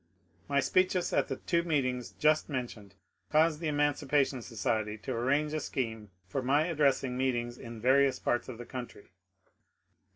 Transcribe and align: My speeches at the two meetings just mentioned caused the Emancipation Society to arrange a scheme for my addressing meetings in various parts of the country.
My 0.49 0.59
speeches 0.59 1.13
at 1.13 1.27
the 1.27 1.35
two 1.35 1.61
meetings 1.61 2.13
just 2.13 2.49
mentioned 2.49 2.95
caused 3.31 3.59
the 3.59 3.67
Emancipation 3.67 4.41
Society 4.41 4.97
to 4.97 5.13
arrange 5.13 5.53
a 5.53 5.59
scheme 5.59 6.09
for 6.27 6.41
my 6.41 6.65
addressing 6.65 7.15
meetings 7.15 7.55
in 7.59 7.79
various 7.79 8.17
parts 8.17 8.49
of 8.49 8.57
the 8.57 8.65
country. 8.65 9.11